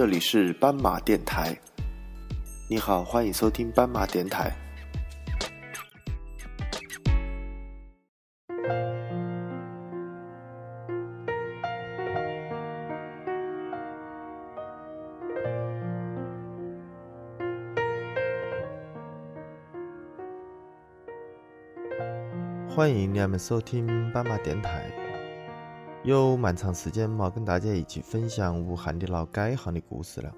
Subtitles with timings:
[0.00, 1.54] 这里是斑马电台。
[2.70, 4.50] 你好，欢迎收听斑马电台。
[22.74, 24.99] 欢迎你们收听斑马电台。
[26.02, 30.34] 有蛮长时间没跟大家一起分享武汉的老改行的故事了，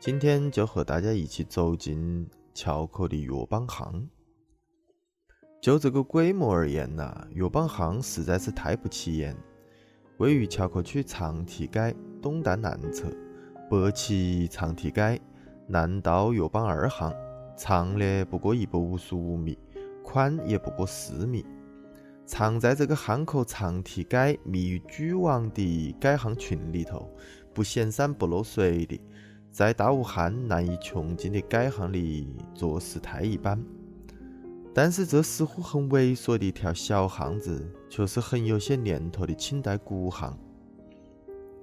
[0.00, 4.08] 今天就和大家一起走进桥口的药帮巷。
[5.60, 9.36] 就这个规模而言呐，药帮巷实在是太不起眼。
[10.16, 13.06] 位于桥口区长堤街东单南侧，
[13.68, 15.20] 北起长堤街，
[15.66, 17.12] 南到药帮二巷，
[17.54, 19.58] 长呢不过一百五十五米，
[20.02, 21.44] 宽也不过四米。
[22.26, 27.08] 藏在这个巷口长堤街密于蛛网的街巷群里头，
[27.54, 29.00] 不显山不漏水的，
[29.52, 33.62] 在大武汉难以穷尽的街巷里着实太一般。
[34.74, 40.36] 但是这似乎很猥琐的一条小巷子，却是很有些年头的清代古巷。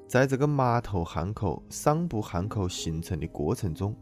[0.08, 3.94] 在这个码头巷口、商埠巷口形成的过程中，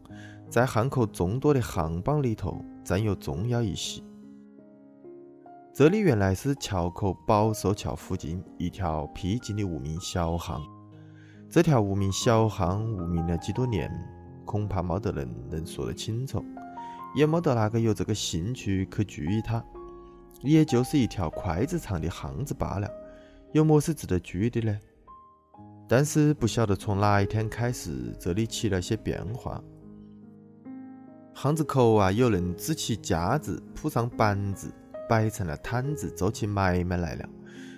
[0.48, 4.04] 在巷口众多的巷帮里头占有重要一席。
[5.74, 10.62] 这里原来是桥口宝寿桥附近一条僻静的无名小巷。
[11.48, 13.90] 这条无名小巷无名了几多年，
[14.44, 16.44] 恐怕没得人能说得清楚，
[17.14, 19.64] 也没得哪个有这个兴趣去注意它。
[20.42, 22.86] 也就是一条筷子长的巷子罢了，
[23.52, 24.78] 有么是值得注意的呢？
[25.88, 29.58] 但是不晓得从哪一天开始，这里起了些变化。
[31.34, 34.70] 巷子口啊，有人支起架子，铺上板子。
[35.12, 37.28] 摆成了摊子，做起买卖来了。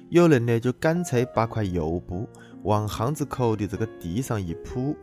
[0.09, 2.29] 有人呢，就干脆把块油布
[2.63, 4.95] 往巷子口的这个地上一铺，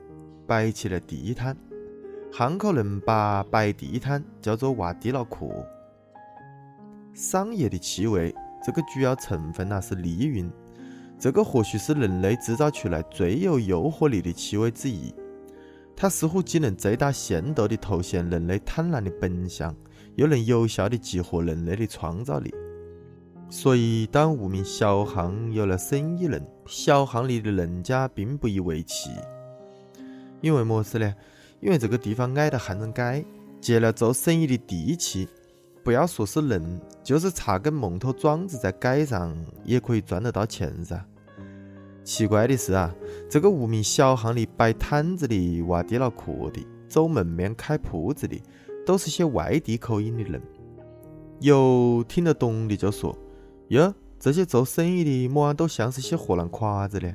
[0.47, 1.53] 摆起了地摊。
[2.31, 5.45] 巷口人把摆地摊叫做挖地脑壳。
[7.13, 8.33] 商业的气味，
[8.65, 10.49] 这个主要成分呢是利润，
[11.19, 15.13] 这个或许是人类制造出来最有诱惑力的气味之一。
[15.97, 19.75] 它似乎既能最大限度地凸显人类贪婪的本相。
[20.15, 22.53] 又能有效地激活人类的创造力，
[23.49, 29.09] 所以当无名小巷有了生意人，小巷里的人家并不以为奇。
[30.41, 31.13] 因为么事呢？
[31.59, 33.23] 因为这个地方挨着汉正街，
[33.59, 35.27] 借了做生意的地气，
[35.83, 41.05] 不要说是人，就是插根木头桩子在街上，也可以赚得到钱噻。
[42.03, 42.93] 奇怪的是啊，
[43.29, 48.41] 这个无名小巷里摆摊子的、挖地牢壳的、走门面开铺子的。
[48.85, 50.41] 都是些外地口音的人，
[51.39, 53.15] 有听得懂的就说
[53.69, 57.13] ：“哟，这些做生意的模样都像是些河南侉子的。”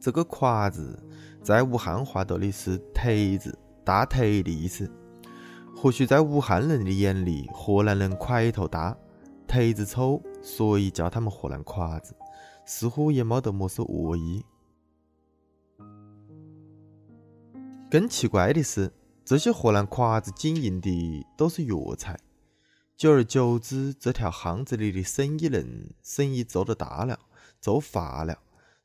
[0.00, 0.98] 这个“侉子”
[1.42, 4.90] 在武汉话斗里是“腿子”、“大腿”的意思。
[5.74, 8.96] 或许在武汉人的眼里，河南人块头大，
[9.48, 12.14] 腿子粗，所以叫他们河南侉子，
[12.64, 14.44] 似乎也没得么事恶意。
[17.90, 18.92] 更奇怪的是。
[19.32, 22.20] 这些河南侉子经营的都是药材，
[22.98, 27.18] 久而久之，这条巷子里的生意人生意做得大了，
[27.58, 28.36] 做发了，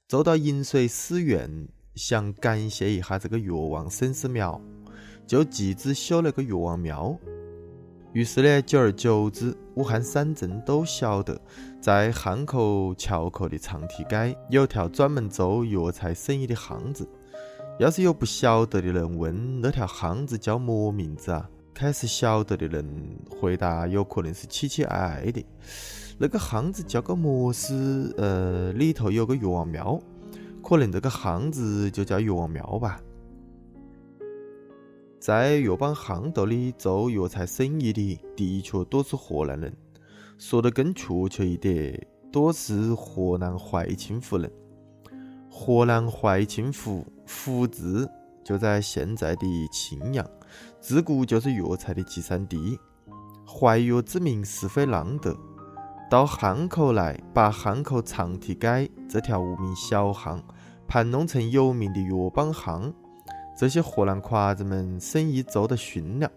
[0.08, 4.62] 做到饮水思源，想感谢一下这个药王孙思邈，
[5.28, 7.20] 就集资修了个药王庙。
[8.14, 11.38] 于是呢，久而久之，武汉三镇都晓得，
[11.82, 17.06] 在汉口桥口的长堤街有条专门做药材生意的巷子。
[17.80, 21.48] 要是有不晓得的人问那条巷子叫么名字啊？
[21.76, 22.84] 开始晓得的人
[23.30, 25.46] 回答有可能是凄凄爱爱的。
[26.18, 28.12] 那个巷子叫个么事？
[28.18, 30.02] 呃，里头有个药王庙，
[30.64, 33.00] 可能这个巷子就叫药王庙吧。
[35.20, 39.72] 在药帮巷道里做药材生意的，的确多是河南人。
[40.40, 44.52] 说得更确切一点，多是河南怀庆府人。
[45.60, 47.04] 河南怀清府。
[47.26, 48.08] 府治
[48.44, 50.24] 就在现在的沁阳，
[50.80, 52.80] 自古就是药材的集散地。
[53.44, 55.36] 怀药之名是非浪得。
[56.12, 60.42] 到汉口来，把汉口长堤街这条无名小巷
[60.88, 62.94] 盘弄成有名的药帮巷，
[63.58, 66.32] 这些河南侉子们生意做得逊了，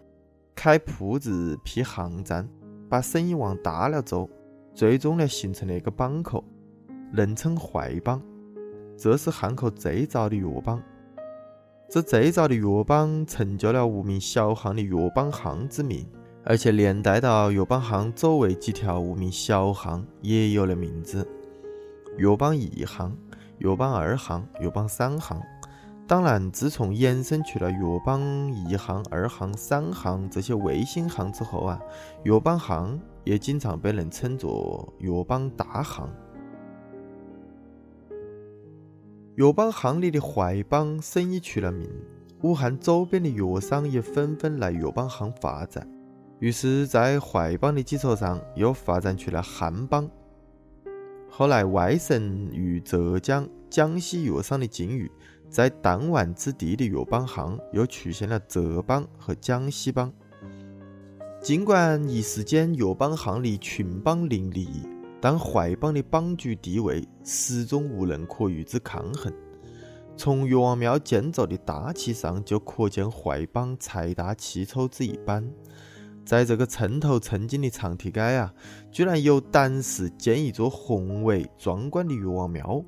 [0.55, 2.49] 开铺子辟巷站，
[2.89, 4.27] 把生意往大了做，
[4.73, 6.43] 最终呢形成了一个帮口，
[7.13, 8.21] 人称淮帮。
[8.97, 10.81] 这是汉口最早的药帮，
[11.89, 16.05] 这最早的药帮成就了无名小巷的药帮巷之名，
[16.43, 21.27] 而且连带到药帮巷周围几条无名小巷也有了名字：
[22.19, 23.11] 药帮一巷、
[23.57, 25.41] 药帮二巷、药帮三巷。
[26.07, 28.21] 当然，自从衍生出了药邦
[28.53, 31.79] 一行、二行、三行这些卫星行之后啊，
[32.23, 36.09] 药邦行也经常被人称作药邦大行。
[39.35, 41.89] 粤邦行里的淮帮生意出了名，
[42.41, 45.87] 武汉周边的药商也纷纷来粤邦行发展。
[46.39, 50.09] 于是，在淮帮的基础上，又发展出了汉帮。
[51.29, 55.09] 后来，外省与浙江、江西药商的境遇。
[55.49, 60.11] 在弹丸之地的药帮行又出现了浙帮和江西帮。
[61.41, 64.69] 尽管一时间药帮行里群帮林立，
[65.21, 69.31] 但淮帮的帮主地位始终无人可与之抗衡。
[70.17, 75.47] 从岳王庙建造的大气上就可见淮帮财大气粗之一斑。
[76.25, 78.53] 在这个寸头寸金的长堤街啊，
[78.91, 82.83] 居然有胆识建一座宏伟壮观的岳王庙，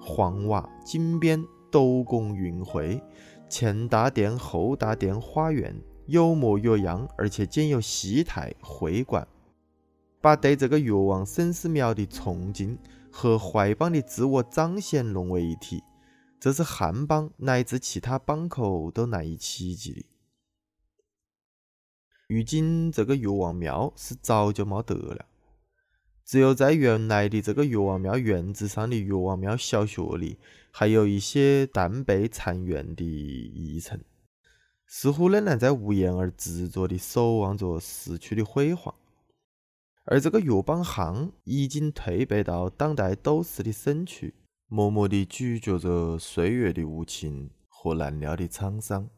[0.00, 1.44] 黄瓦金边。
[1.68, 3.02] 斗拱云绘，
[3.50, 5.74] 前大殿后大殿花园
[6.06, 9.26] 有模有样，而且建有戏台会馆，
[10.20, 12.78] 把对这个越王沈氏庙的崇敬
[13.10, 15.82] 和坏帮的自我彰显融为一体，
[16.40, 20.06] 这是汉帮乃至其他帮口都难以企及的。
[22.28, 25.26] 如今这个越王庙是早就没得了。
[26.24, 30.38] 只有在原来的这个岳王庙院子上的岳王庙小学里，
[30.72, 34.04] 还有一些淡被残垣的遗存，
[34.88, 38.92] 似乎仍然在无言而执着地守望着逝去的辉煌。
[40.06, 44.26] 而这个岳邦行已经退背到当代都市的深处，
[44.68, 49.08] 默默地咀嚼着岁月的无情和难料的沧桑。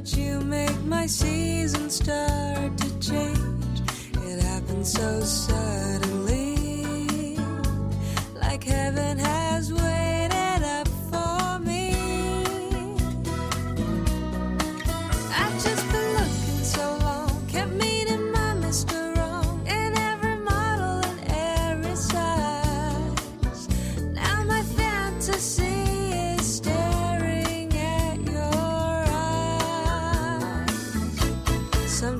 [0.00, 3.82] but you make my season start to change.
[4.14, 6.19] It happens so suddenly,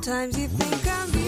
[0.02, 1.19] Sometimes you think I'm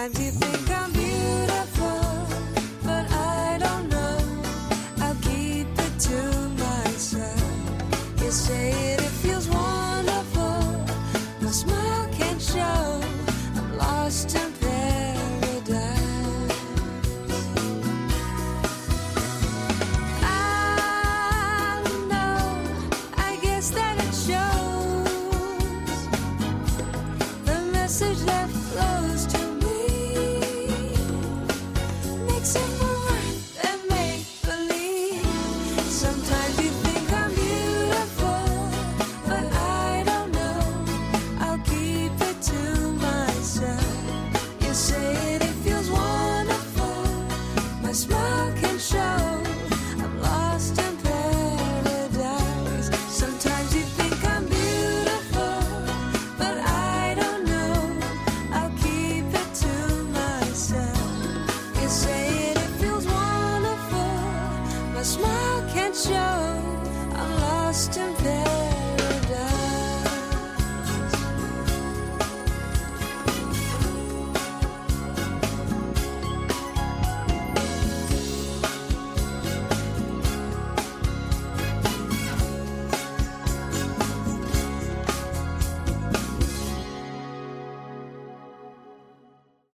[0.00, 0.69] Sometimes you think.